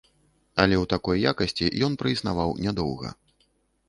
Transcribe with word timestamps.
Але 0.61 0.75
ў 0.77 0.85
такой 0.93 1.21
якасці 1.31 1.69
ён 1.87 1.97
праіснаваў 2.03 2.57
нядоўга. 2.65 3.13